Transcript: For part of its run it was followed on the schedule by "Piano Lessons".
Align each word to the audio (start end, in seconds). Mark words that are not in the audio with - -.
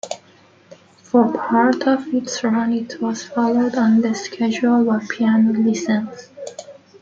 For 1.03 1.31
part 1.31 1.85
of 1.87 2.11
its 2.11 2.43
run 2.43 2.73
it 2.73 2.99
was 3.03 3.23
followed 3.23 3.75
on 3.75 4.01
the 4.01 4.15
schedule 4.15 4.83
by 4.83 5.05
"Piano 5.07 5.53
Lessons". 5.53 6.29